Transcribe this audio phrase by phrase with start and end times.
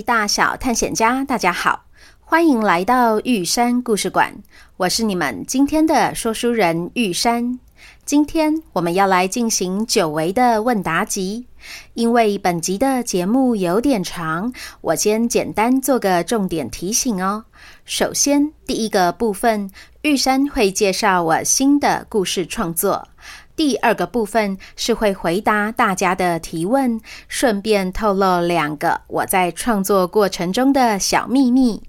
[0.00, 1.84] 大小探险家，大家好，
[2.20, 4.32] 欢迎来到玉山故事馆。
[4.76, 7.58] 我是你们今天的说书人玉山。
[8.04, 11.46] 今天我们要来进行久违的问答集，
[11.94, 17.44] 因为本集的节目有点长，我先简单做个重点提醒哦。
[17.84, 19.68] 首先，第一个部分，
[20.02, 23.08] 玉山会介绍我新的故事创作。
[23.54, 31.82] 第二个部分是会回答大家的提问，顺便透露两个我在创作过程中的小秘密。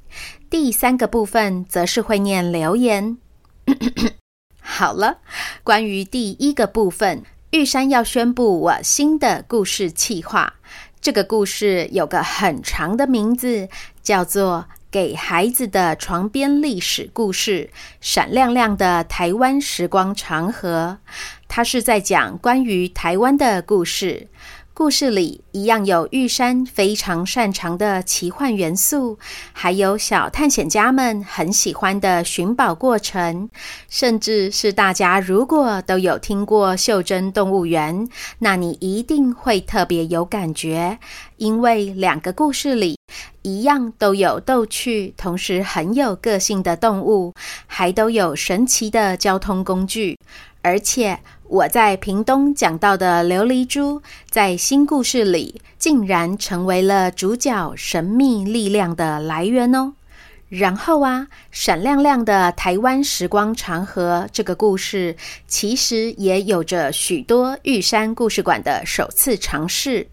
[0.50, 3.18] 第三个部分则是会念留言。
[4.60, 5.18] 好了，
[5.64, 10.54] 关于第一个部分，玉山要宣布我新的故事企划。
[11.02, 13.68] 这个故事有个很长的名字，
[14.02, 20.98] 叫做《给孩子的床边历史故事：闪亮亮的台湾时光长河》。
[21.56, 24.28] 他是在讲关于台湾的故事，
[24.74, 29.20] 故事里一样有玉山非常擅长的奇幻元素，
[29.52, 33.48] 还有小探险家们很喜欢的寻宝过程，
[33.88, 40.98] 甚至是大家如果都有听过袖珍动物园，那你一定会特别有感觉，
[41.38, 42.98] 因为两个故事里
[43.44, 47.32] 一样都有逗趣，同时很有个性的动物，
[47.68, 50.18] 还都有神奇的交通工具，
[50.64, 51.20] 而且。
[51.48, 59.94] 我在屏东讲到的琉璃珠，在新故事里竟然成为了主角神秘力量的来源哦。
[60.50, 65.16] 然后啊，闪亮亮的台湾时光长河这个故事，
[65.48, 70.08] 其实也有着许多玉山故事馆的首次尝试。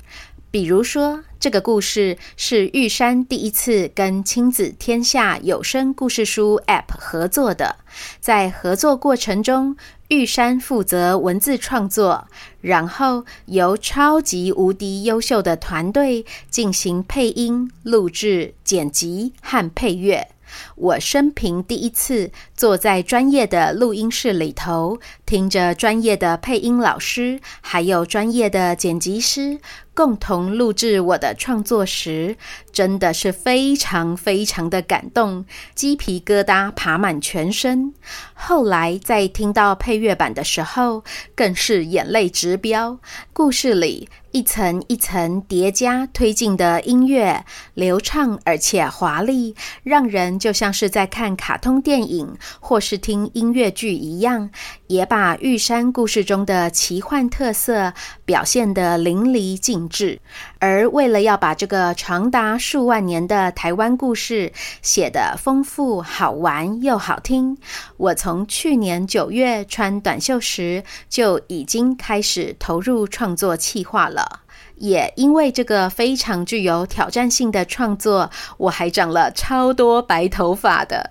[0.50, 7.77] 比如说，这个故事是玉山第一次跟亲子天下有声故事书 App 合作的，
[8.19, 9.77] 在合作过程中。
[10.10, 12.26] 玉山负责文字创作，
[12.60, 20.26] 然后由超级无敌优秀的团队进行配音、录制、剪辑和配乐。
[20.75, 24.98] 我生平第一次坐在专业的录音室里头，
[25.30, 29.60] 听着专业的配音老师，还有专业的剪辑师。
[29.92, 32.36] 共同录制我的创作时，
[32.72, 37.92] 真的是非常非常的感动，鸡皮疙瘩爬满全身。
[38.32, 41.04] 后来在听到配乐版的时候，
[41.34, 42.98] 更是眼泪直飙。
[43.34, 54.50] 故事里一层一层叠加推进的音乐，流畅而且华丽，让人就像是在看卡通电影或是听音乐剧一样，
[54.91, 60.21] 也把玉山故事中的奇幻特色表现得淋漓尽致。
[60.59, 64.53] 而为了要把这个长达数万年的台湾故事
[64.83, 67.56] 写得丰富、好玩又好听，
[67.99, 74.41] 我从去年九月穿短袖时就已经开始投入创作企划了。
[74.80, 81.10] 也因为这个非常具有挑战性的创作，我还长了超多白头发的。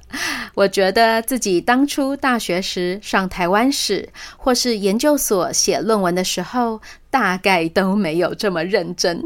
[0.56, 6.81] 我觉得自己当初大学时上台湾史，或是研究所写论文的时候，
[7.12, 9.24] 大概都没有这么认真。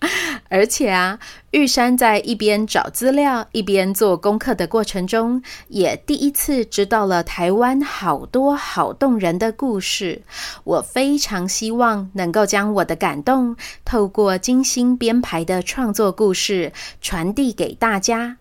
[0.48, 1.18] 而且啊，
[1.50, 10.22] 玉山在一边找资料、一边做功课的过程中，也第一次知道了台湾好多好动人的故事。
[10.64, 18.36] 我非常希望能够将我的感动，透过精心编排的创作故事传递给大家。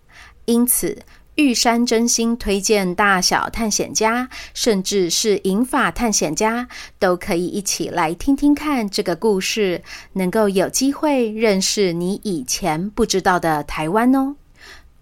[0.46, 1.00] 因此，
[1.38, 6.68] 玉山真心推荐大小探险家，甚至是银发探险家，
[6.98, 9.84] 都可以一起来听听看这个故事，
[10.14, 14.36] 能够有机会认识你以前不知道的台湾哦。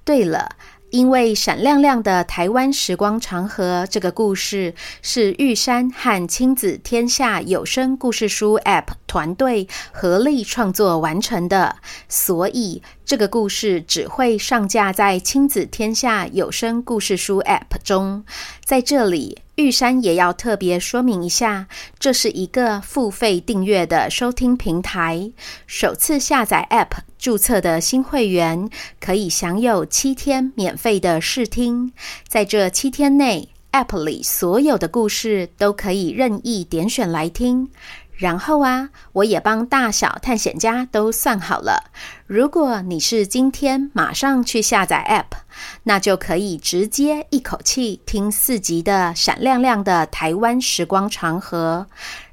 [0.03, 0.57] 对了。
[0.91, 11.75] 因为闪亮亮的台湾时光长河这个故事是玉山和亲子天下有声故事书 App 团队合力创作完成的，
[12.07, 18.23] 所以这个故事只会上架在亲子天下有声故事书 App 中。
[18.63, 21.67] 在这里，玉山也要特别说明一下，
[21.97, 25.31] 这是一个付费订阅的收听平台。
[25.65, 28.69] 首次下载 App 注册的新会员，
[28.99, 31.93] 可以享有七天免费的试听。
[32.27, 37.69] 在这七天内，App 里所有的故事都可以任意点选来听。
[38.17, 41.91] 然后啊，我也帮大小探险家都算好了。
[42.27, 45.37] 如果你是今天马上去下载 App，
[45.83, 51.87] 那就可以直接一口气听四集的闪亮亮的台湾时光长河。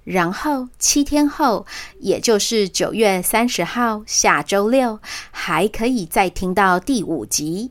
[0.04, 1.66] 然后七天后，
[2.00, 4.98] 也就是九月三十号下周六，
[5.30, 7.70] 还可以再听到第五集。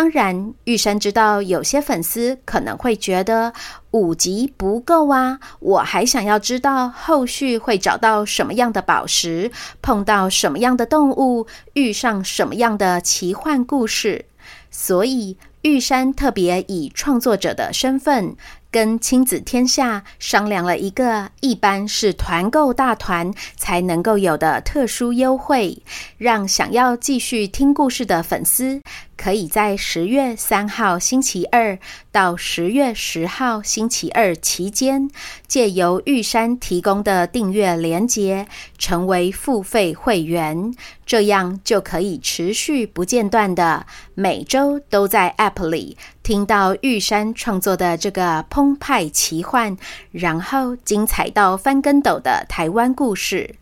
[0.00, 3.52] 当然，玉山知道有些粉丝可能会觉得
[3.90, 9.52] 五集不够啊，我还想要知道后续会找到什么样的宝石，
[9.82, 14.24] 碰到什么样的动物，遇上什么样的奇幻故事。
[14.70, 18.34] 所以，玉山特别以创作者的身份，
[18.70, 25.82] 跟亲子天下商量了一个一般是团购大团才能够有的特殊优惠，
[26.18, 28.80] 让想要继续听故事的粉丝，
[29.16, 31.76] 可以在十月三号星期二
[32.12, 35.10] 到十月十号星期二期间，
[35.48, 38.46] 借由玉山提供的订阅连结，
[38.78, 40.72] 成为付费会员，
[41.04, 43.84] 这样就可以持续不间断的
[44.14, 45.96] 每周都在 App 里
[46.30, 49.76] 听到玉山创作的这个澎湃奇幻，
[50.12, 53.56] 然后精彩到翻跟斗的台湾故事。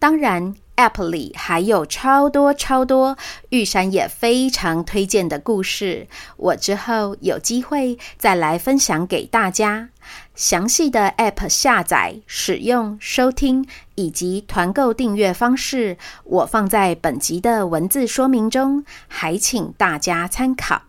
[0.00, 0.56] 当然。
[0.78, 3.18] App 里还有超多超多
[3.48, 6.06] 玉山也非常推荐的故事，
[6.36, 9.88] 我之后有机会再来分享给大家。
[10.36, 13.66] 详细的 App 下载、使用、收听
[13.96, 20.87] 以及团购订阅方式，我放在本集的文字说明中，还请大家参考。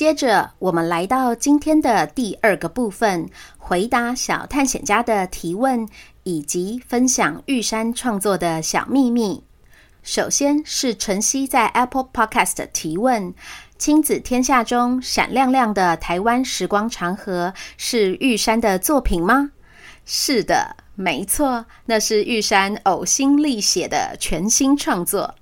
[0.00, 5.86] 接着，我们来到今天的第二个部分，回答小探险家的提问。
[6.22, 9.44] 以及分享玉山创作的小秘密。
[10.02, 13.34] 首先是晨曦在 Apple Podcast 提问：
[13.76, 19.50] 亲子天下中闪亮亮的台湾时光长河是玉山的作品吗？
[20.06, 25.34] 是的，没错，那是玉山呕心沥血的全新创作。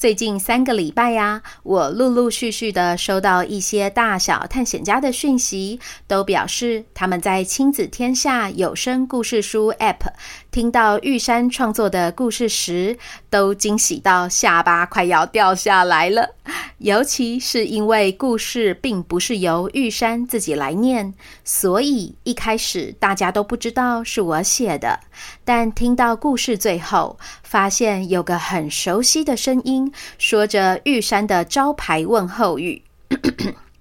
[0.00, 10.10] 最近三个礼拜呀，我陆陆续续的收到一些大小探险家的讯息，都表示他们在亲子天下有声故事书 App
[10.50, 12.96] 听到玉山创作的故事时，
[13.28, 16.30] 都惊喜到下巴快要掉下来了。
[16.78, 21.12] 尤其是因为故事并不是由玉山自己来念，
[21.44, 25.00] 所以一开始大家都不知道是我写的。
[25.44, 32.82] 但听到故事最后，发现有个很熟悉的声音，说着玉山的招牌问候语：“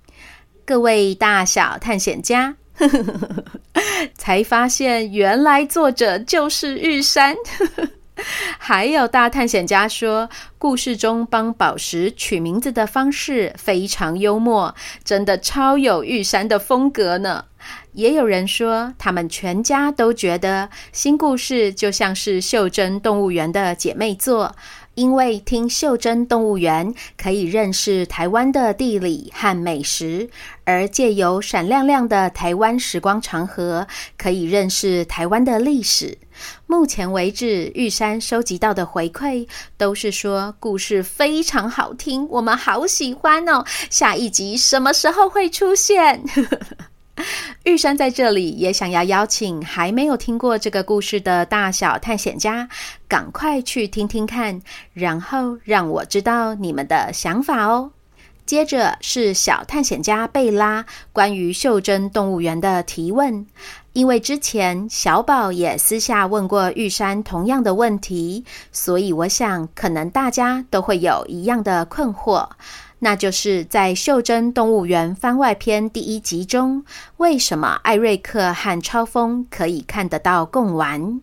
[0.65, 2.55] 各位大小探险家。
[4.15, 7.35] ”才发现原来作者就是玉山。
[8.57, 17.45] 还有大探险家说，故事中帮宝石取名字的方式非常幽默，真的超有玉山的风格呢。
[17.93, 24.55] 也有人说，他们全家都觉得新故事就像是袖珍动物园的姐妹作，
[24.95, 30.29] 因为听袖珍动物园可以认识台湾的地理和美食，
[30.63, 36.17] 而借由闪亮亮的台湾时光长河，可以认识台湾的历史。
[36.67, 39.45] 目前为止，玉山收集到的回馈
[39.77, 43.65] 都是说故事非常好听，我们好喜欢哦！
[43.89, 46.23] 下一集什么时候会出现？
[47.65, 52.69] 玉山在这里也想要邀请还没有听过这个故事的大小探险家，
[53.07, 54.61] 赶快去听听看，
[54.93, 57.91] 然后让我知道你们的想法哦。
[58.45, 60.83] 接着是小探险家贝拉
[61.13, 63.45] 关于袖珍动物园的提问，
[63.93, 72.49] 因为之前小宝也私下问过玉山同样的问题，所以我想可能大家都会有一样的困惑。
[72.99, 76.83] 那就是在《袖珍动物园番外篇》第一集中，
[77.17, 81.21] 为什么艾瑞克和超风可以看得到贡丸？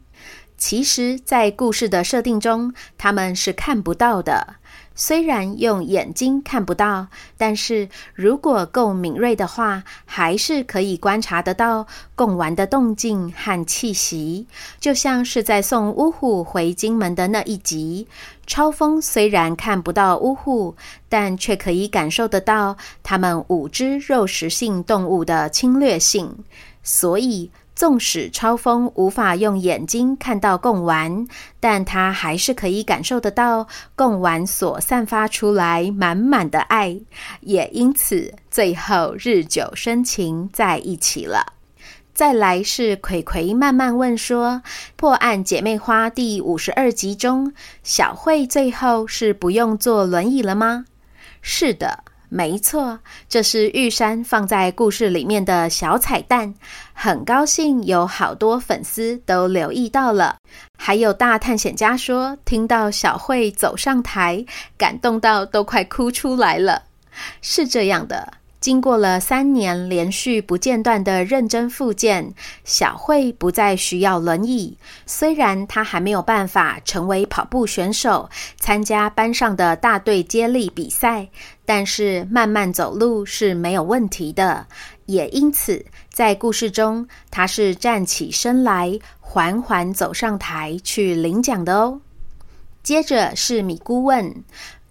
[0.57, 4.57] 其实，在故事的设定中，他们是看不到的。
[4.99, 14.47] 虽然用眼睛看不到，但是如果够敏锐的话，还是可以观察得到贡丸的动静和气息。
[14.81, 18.09] 就像是在送呜呼回金门的那一集，
[18.47, 20.75] 超风虽然看不到呜呼，
[21.11, 26.43] 但却可以感受得到他们五只肉食性动物的侵略性，
[26.83, 27.51] 所以。
[27.77, 31.27] 纵使超风无法用眼睛看到贡丸，
[31.61, 36.99] 但他还是可以感受得到贡丸所散发出来满满的爱，
[37.43, 41.53] 也因此最后日久生情在一起了。
[42.15, 44.63] 再来是葵葵慢慢问说，
[44.97, 47.53] 破案姐妹花第五十二集中，
[47.83, 50.87] 小慧最后是不用坐轮椅了吗？
[51.43, 52.05] 是的。
[52.29, 56.55] 没错，这是玉山放在故事里面的小彩蛋，
[56.93, 60.37] 很高兴有好多粉丝都留意到了。
[60.77, 64.45] 还有大探险家说，听到小慧走上台，
[64.77, 66.83] 感动到都快哭出来了。
[67.41, 68.35] 是这样的，
[68.67, 74.77] 经过了三年连续不间断的认真复健，小慧不再需要轮椅。
[75.07, 81.29] 虽然她还没有办法成为跑步选手，参加班上的大队接力比赛，
[81.65, 84.67] 但是慢慢走路是没有问题的。
[85.05, 92.01] 也因此，在故事中，她是站起身来，缓缓走上台去领奖的哦。
[92.83, 94.45] 接着是米姑问。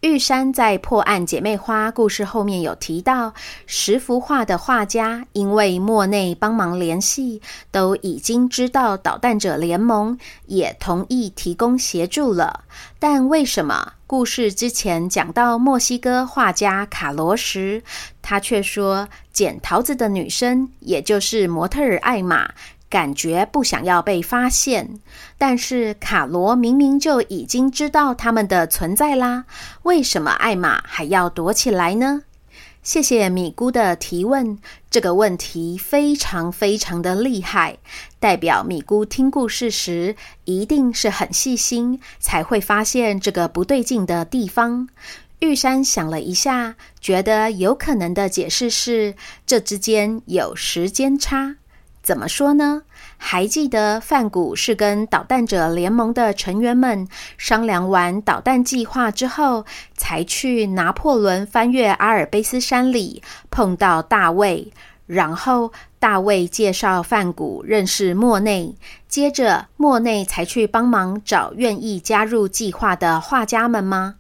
[0.06, 3.34] 玉山在破案姐妹花故事后面有提到，
[3.66, 12.66] 十幅画的画家因为莫内帮忙联系，都已经知道捣蛋者联盟，也同意提供协助了。
[13.00, 17.82] 但为什么故事之前讲到墨西哥画家卡罗时，
[18.22, 22.54] 他却说捡桃子的女生，也就是模特儿艾玛，
[22.90, 25.00] 感觉不想要被发现，
[25.38, 29.46] 但是卡罗明明就已经知道他们的存在啦，
[29.84, 32.24] 为什么艾玛还要躲起来呢？
[32.84, 34.60] 谢谢米姑的提问，
[34.92, 37.80] 这个问题非常非常的厉害，
[38.20, 44.88] 代表米姑听故事时一定是很细心，才会发现这个不对劲的地方。
[45.40, 49.16] 玉山想了一下，觉得有可能的解释是
[49.48, 51.56] 这之间有时间差。
[52.06, 52.84] 怎么说呢？
[53.18, 59.66] 还记得范谷是跟捣蛋者联盟的成员们商量完捣蛋计划之后，
[59.98, 64.72] 才去拿破仑翻越阿尔卑斯山里碰到大卫，
[65.08, 68.76] 然后大卫介绍范谷认识莫内，
[69.08, 74.18] 接着莫内才去帮忙找愿意加入计划的画家们吗？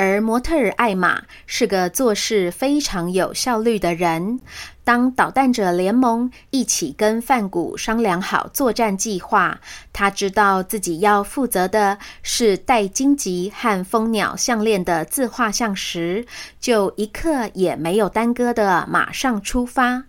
[0.00, 4.40] 而模特儿艾玛是个做事非常有效率的人。
[4.82, 9.60] 当捣蛋者联盟一起跟范谷商量好作战计划，
[9.92, 16.24] 他知道自己要负责的是带荆棘和蜂鸟项链的自画像时，
[16.58, 20.04] 就一刻也没有耽搁的马上出发。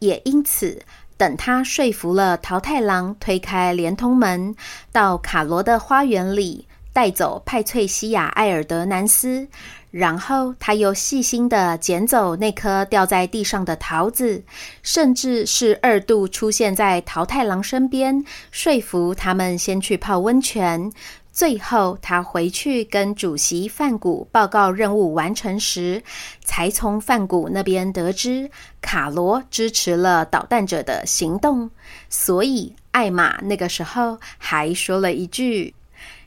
[0.00, 0.82] 也因此，
[1.16, 4.56] 等他说服了桃太郎推开连通门，
[4.90, 6.65] 到卡罗的花园里。
[6.96, 9.46] 带走派翠西亚·艾尔德南斯，
[9.90, 14.42] 然后他又细心地捡走那颗掉在地上的桃子，
[14.82, 20.90] 甚至是二度出现在桃太郎身边，说服他们先去泡温泉。
[21.30, 26.02] 最后，他回去跟主席范谷报告任务完成时，
[26.42, 28.50] 才从范谷那边得知
[28.80, 31.70] 卡罗支持了捣蛋者的行动。
[32.08, 35.74] 所以，艾玛那个时候还说了一句。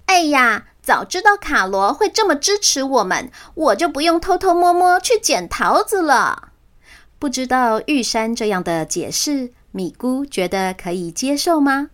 [0.09, 6.49] 哎呀，早知道卡罗会这么支持我们，我就不用偷偷摸摸去捡桃子了。
[7.19, 11.91] 不知道玉山这样的解释，米姑觉得可以接受吗？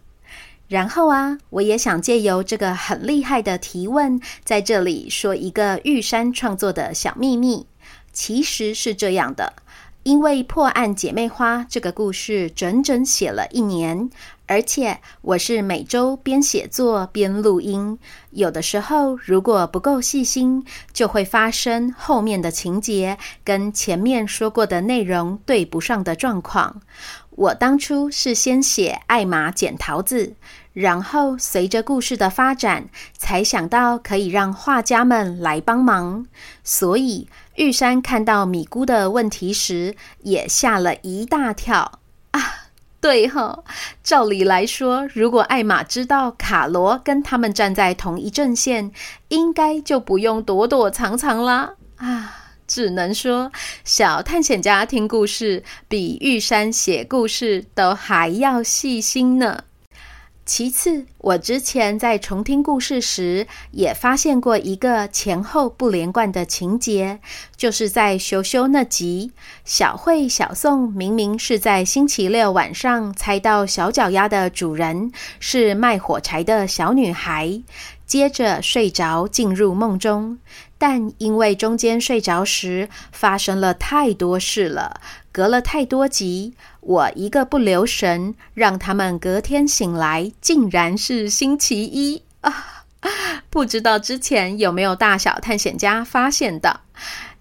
[0.70, 7.68] 然后啊，我也想借由这个很厉害的提问，在这里说一个玉山创作的小秘密，
[8.14, 9.52] 其实是这样的。
[10.06, 14.08] 因为破案姐妹花这个故事整整写了一年，
[14.46, 17.98] 而且我是每周边写作边录音，
[18.30, 26.84] 有的时候如果不够细心，就会发生后面的情节跟前面说过的内容对不上的状况。
[27.32, 30.36] 我当初是先写艾玛捡桃子，
[30.74, 36.28] 然后随着故事的发展，才想到可以让画家们来帮忙，
[36.64, 37.28] 所以。
[37.56, 42.00] 玉山看到米姑的问题时，也吓了一大跳
[42.32, 42.42] 啊！
[43.00, 43.64] 对哈，
[44.04, 48.92] 照理来说，如果艾玛知道卡罗跟他们站在同一阵线，
[49.30, 52.42] 应该就不用躲躲藏藏啦啊！
[52.68, 53.52] 只能说，
[53.84, 59.66] 小探险家听故事比玉山写故事都还要细心呢。
[60.46, 67.20] 其次，我之前在重听故事时，也发现过一个前后不连贯的情节，
[67.58, 69.32] 就是在羞羞那集，
[69.64, 77.64] 小慧、小宋明明是在星期六晚上猜到小脚丫的主人是卖火柴的小女孩，
[78.06, 80.38] 接着睡着进入梦中，
[80.88, 85.02] 但因为中间睡着时发生了太多事了，
[85.32, 86.54] 隔了太多集。
[86.80, 92.86] 我一个不留神，让他们隔天醒来，竟然是星期一啊！
[93.50, 96.82] 不知道之前有没有大小探险家发现的？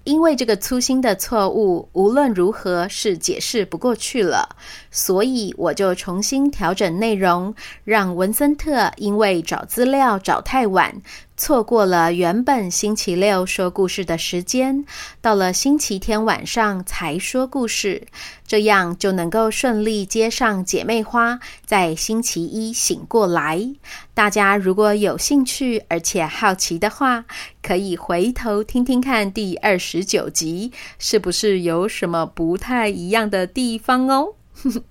[0.04, 4.56] 因为这个粗心的错误，无论如何是解释不过去了，
[4.90, 11.00] 所以我就重新调整内容，让文森特因为找资料找太晚，
[11.36, 14.84] 错过了原本星期六说故事的时间，
[15.20, 18.06] 到了星期天晚上才说故事，
[18.46, 23.68] 这样就能够顺利接上姐妹花在星期一醒过来。
[24.14, 27.24] 大家如果有兴趣而且好奇的话，
[27.60, 34.34] 可以回头听听看第二十九集，是不是有什么不太一样的地方哦？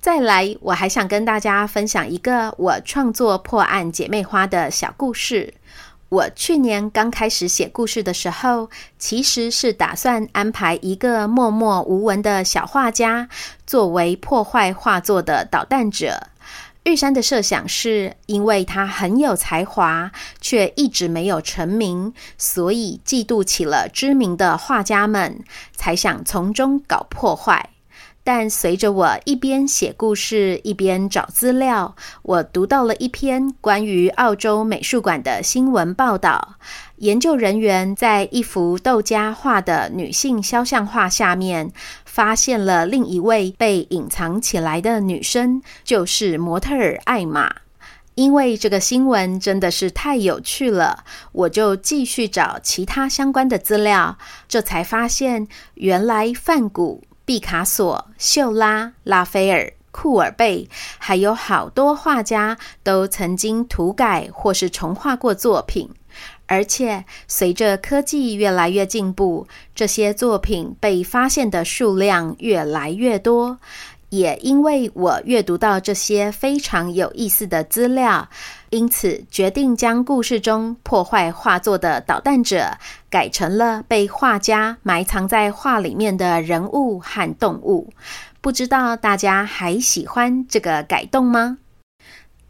[0.00, 5.54] 再来，我还想跟大家分享一个我创作破案姐妹花的小故事。
[6.10, 13.28] 我去年刚开始写故事的时候，其实是打算安排一个默默无闻的小画家
[13.64, 16.26] 作为破坏画作的捣蛋者。
[16.82, 25.44] 玉山的设想是，因为他很有才华，却一直没有成名，所以嫉妒起了知名的画家们，
[25.76, 27.69] 才想从中搞破坏。
[28.22, 36.56] 但随着我一边写故事一边找资料，我读到了一篇关于澳洲美术馆的新闻报道。
[36.96, 41.72] 研究人员在一幅豆家画的女性肖像画下面，
[42.04, 47.50] 发现了另一位被隐藏起来的女生，就是模特儿艾玛。
[48.16, 57.02] 因为这个新闻真的是太有趣了，我就继续找其他相关的资料，这才发现原来梵谷。
[57.30, 60.68] 毕卡索、秀拉、拉斐尔、库尔贝，
[60.98, 65.88] 还有好多画家都曾经涂改或是重画过作品。
[66.46, 69.46] 而且，随着科技越来越进步，
[69.76, 73.60] 这些作品被发现的数量越来越多。
[74.10, 78.28] 也因为我阅读到这些非常有意思的资料，
[78.70, 82.76] 因此决定将故事中破坏画作的捣蛋者
[83.08, 87.92] 改成了被画家埋藏在画里面的人物和动物。
[88.40, 91.58] 不知道大家还喜欢这个改动吗？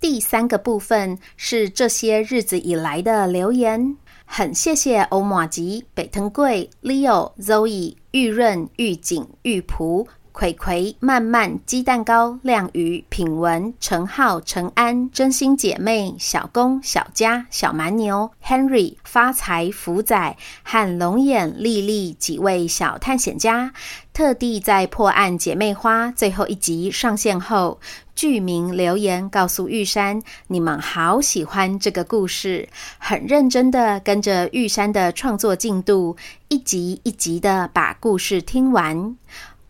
[0.01, 10.09] 第三个部分是这些日子以来的留言，很谢谢欧玛吉、北藤贵、Leo、Zoe、玉润、玉景、玉璞。
[10.41, 23.75] 葵葵、曼曼、鸡蛋糕、亮鱼、品文、陈浩、陈安、真心姐妹、小公、小佳、小蛮牛、Henry、发财、福仔和龙眼、丽丽几位小探险家，
[24.15, 27.79] 特地在破案姐妹花最后一集上线后，
[28.15, 36.17] 具名留言告诉玉山，你们好喜欢这个故事，很认真的跟着玉山的创作进度，
[36.49, 39.19] 一集一集的把故事听完。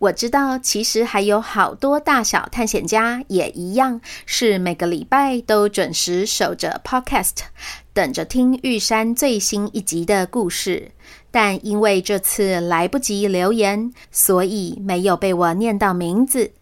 [0.01, 7.41] 我知道，其实还有好多大小探险家也一样，是每个礼拜都准时守着 Podcast，
[7.93, 10.93] 等着听玉山最新一集的故事。
[11.31, 16.53] 但因为这次来不及留言，所以没有被我念到名字。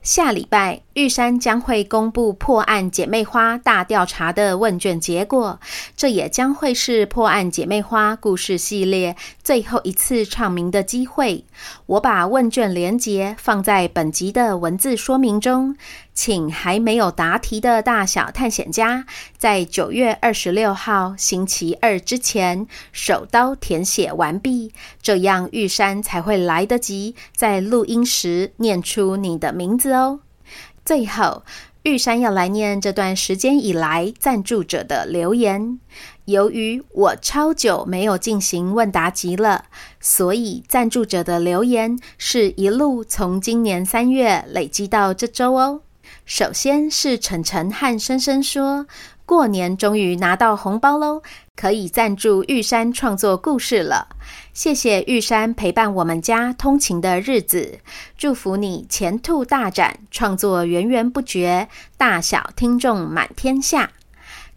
[0.00, 5.60] 下礼拜，玉山将会公布破案姐妹花大调查的问卷结果，
[5.94, 11.44] 这也将会是破案姐妹花故事系列最后一次唱名的机会。
[11.84, 15.76] 我把问卷连结放在本集的文字说明中，
[16.14, 19.04] 请还没有答题的大小探险家，
[19.36, 30.20] 在九月二十六号星期二之前手刀填写完毕，这样玉山才会来得及在录音时念出你的名字哦。
[30.86, 31.42] 最后，
[31.82, 35.80] 玉山要来念这段时间以来赞助者的留言。
[36.26, 39.64] 由于我超久没有进行问答集了，
[39.98, 45.80] 所以赞助者的留言是一路从今年三月累积到这周哦。
[46.26, 48.88] 首先是晨晨和深深说，
[49.24, 51.22] 过年终于拿到红包喽，
[51.54, 54.08] 可以赞助玉山创作故事了。
[54.52, 57.78] 谢谢玉山陪伴我们家通勤的日子，
[58.18, 63.92] 祝福你前途大展，创作源源不绝，大小听众满天下。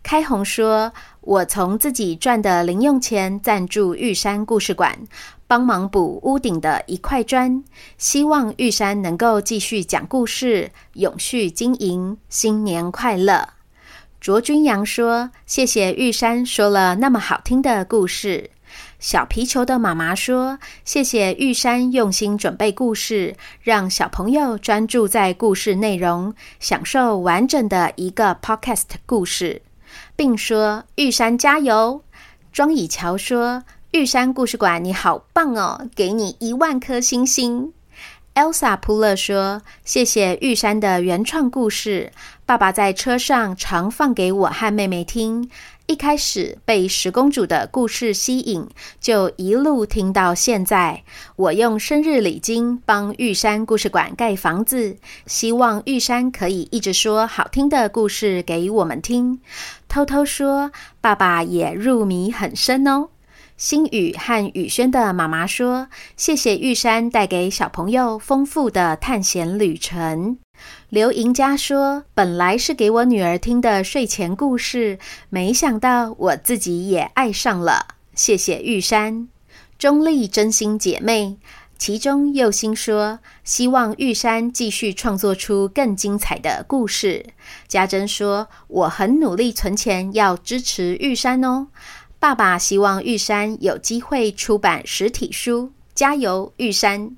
[0.01, 4.97] 开红说，我从自己赚的零用钱赞助玉山故事馆，
[5.49, 7.63] 帮忙补屋顶的一块砖，
[7.97, 13.49] 希望玉山能够继续讲故事，永续经营，新年快乐。
[14.21, 18.51] 卓君阳说：“谢谢玉山说了那么好听的故事。”
[18.99, 29.63] 小皮球的妈妈说：“谢谢玉山用心准备故事，让小朋友专注在故事内容，享受完整的一个 podcast 故事，
[30.15, 32.03] 并说玉山加油。”
[32.51, 37.73] 庄以桥说：“玉山故事馆你好棒哦，给你一万颗星星。”
[38.35, 42.11] Elsa 普勒说：“谢谢玉山的原创故事，
[42.45, 45.49] 爸爸在车上常放给我和妹妹听。
[45.87, 48.67] 一开始被十公主的故事吸引，
[49.01, 51.03] 就一路听到现在。
[51.35, 59.41] 我用生日礼金帮玉山故事馆盖房子，希望玉山可以一直说好听的故事给我们听。
[59.87, 60.71] 偷偷说，
[61.01, 63.07] 爸爸也入迷很深哦。”
[63.59, 70.37] 星宇和宇轩的妈妈说：“谢谢玉山带给小朋友丰富的探险旅程。”
[70.87, 74.97] 刘莹佳说：“本来是给我女儿听的睡前故事，
[75.29, 79.27] 没想到我自己也爱上了。”谢谢玉山。
[79.77, 81.35] 中立真心姐妹，
[81.77, 87.25] 其中佑心说：“希望玉山继续创作出更精彩的故事。”
[87.67, 91.67] 家珍说：“我很努力存钱，要支持玉山哦。”
[92.19, 97.15] 爸爸希望玉山有机会出版实体书，加油，玉山！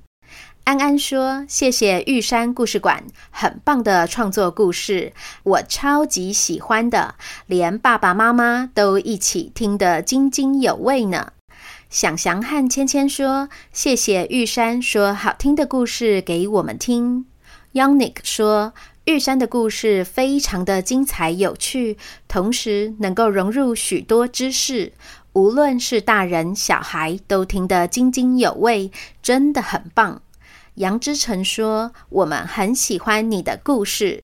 [0.62, 5.12] 安安说：“谢谢玉山故事馆，很棒的创作故事，
[5.42, 11.32] 我超级喜欢的，连爸爸妈妈都一起听得津津有味呢。”
[11.90, 17.26] 想祥和芊芊说：“谢谢玉山说好听的故事给我们听。”
[17.74, 18.72] Yonick 说。
[19.04, 24.92] 玉山的故事非常的精彩有趣，同时能够融入许多知识，
[25.32, 30.22] 无论是大人小孩都听得津津有味，真的很棒。
[30.74, 34.22] 杨之成说：“我们很喜欢你的故事。”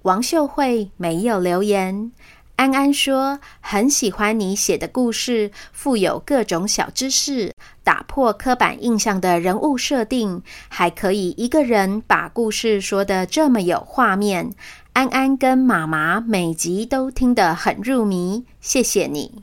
[0.00, 2.12] 王秀慧没有留言。
[2.56, 7.52] 安安说：“很喜欢你写的故事，富有各种小知识，
[7.84, 14.54] 打破刻板印象的人物设定，还可以一个人把故事说得这么有画面。”
[14.94, 19.42] 安安跟妈妈每集都听得很入迷，谢谢你。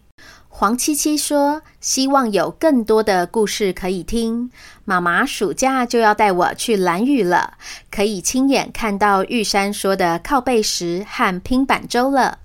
[0.49, 4.49] 黄七七说：“希望有更多的故事可以听。
[4.86, 7.54] 妈妈暑假就要带我去蓝屿了，
[7.91, 12.39] 可以亲眼看到玉山说的靠背石和拼板舟了。”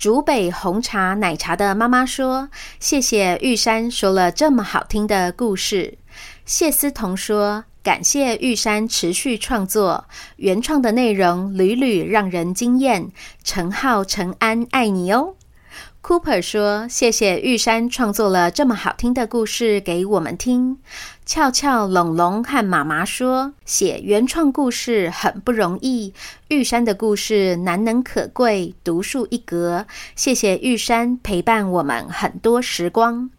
[0.00, 2.48] 竹北红茶奶茶的妈妈说
[2.80, 5.98] ：“谢谢玉山说了这么好听的故事。”
[6.46, 13.10] 谢思彤说：“感谢玉山持续创作原创的内容，屡屡让人惊艳。”
[13.44, 15.34] 陈浩、陈安爱你哦。
[16.02, 20.78] Cooper 说：“谢谢玉山创作了这么好听的故事给我们听。”
[21.26, 26.12] 俏俏、龙龙和妈妈说：“写原创故事很不容易，
[26.48, 29.86] 玉山的故事难能可贵，独树一格。
[30.16, 33.30] 谢谢玉山陪伴我们很多时光。”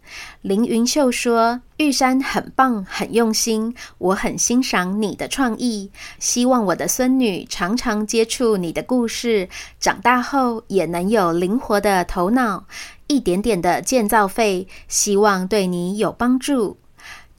[0.42, 5.90] 林云秀说：“玉山很棒，很用心，我很欣赏你的创意。
[6.20, 9.48] 希望我的孙女常常接触你的故事，
[9.80, 12.66] 长大后也能有灵活的头脑，
[13.08, 16.78] 一点点的建造费，希望对你有帮助。”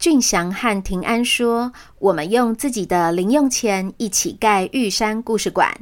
[0.03, 5.73] 俊祥和平安说：“我们用自己的零用钱一起盖玉山故事馆，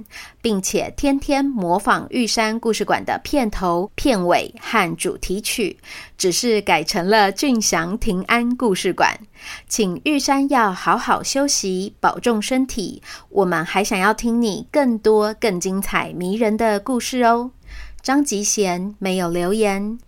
[0.42, 5.78] 并且天天模仿玉山故事馆的片头、片尾和主题曲，
[6.18, 9.18] 只是改成了俊祥平安故事馆。
[9.66, 13.02] 请玉山要好好休息，保重身体。
[13.30, 17.52] 我们还想要听你更多、更精彩、迷人的故事哦。”
[18.02, 19.98] 张吉贤没有留言。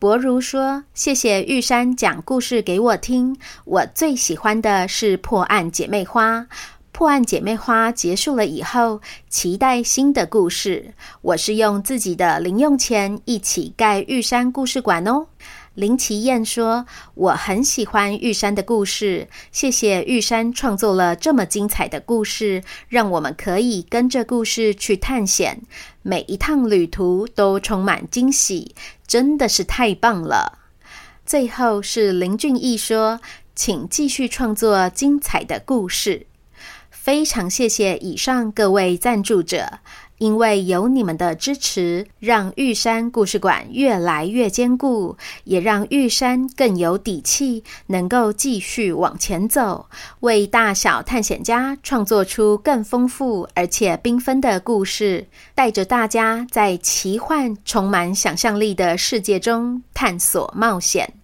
[0.00, 3.36] 博如说：“谢谢玉山讲故事给我听，
[3.66, 6.38] 我最喜欢的是《破案姐妹花》。
[6.90, 10.94] 《破案姐妹花》结束了以后，期待新的故事。
[11.20, 15.26] 我是用自己的零用钱一起盖玉山故事馆哦。”
[15.74, 25.62] 林奇燕说：“我很喜欢玉山的故事，谢谢玉山创作了这么精彩的故事，让我们可以跟着故事去探险，
[26.02, 28.74] 每一趟旅途都充满惊喜，
[29.06, 30.58] 真的是太棒了。”
[31.24, 33.20] 最后是林俊义说
[33.54, 36.26] ：“请继续创作精彩的故事。”
[36.90, 39.78] 非常谢谢以上各位赞助者。
[40.20, 49.88] 因为有你们的支持，让玉山故事馆越来越坚固，也让玉山更有底气，能够继续往前走，
[50.20, 61.14] 为大小探险家创作出更丰富而且缤纷的故事，带着大家在奇幻、充满想象力的世界中探索冒险。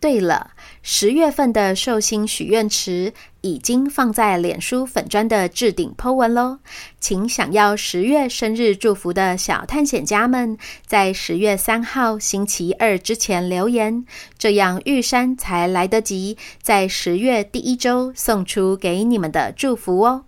[0.00, 0.50] 对了。
[0.86, 6.58] 十月份的寿星许愿池已经放在脸书粉砖的置顶 po 文喽，
[7.00, 14.04] 请想要十月生日祝福的小探险家们，在十月三号星期二之前留言，
[14.36, 20.26] 这样玉山才来得及在十月第一周送出给你们的祝福哦。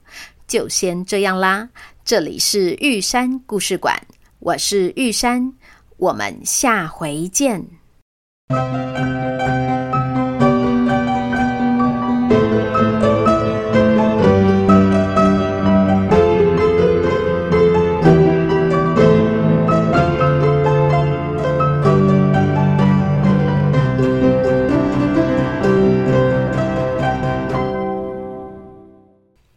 [0.48, 1.68] 就先这样啦，
[2.02, 4.00] 这里是玉山故事馆，
[4.38, 5.52] 我是玉山，
[5.98, 7.66] 我们下回见。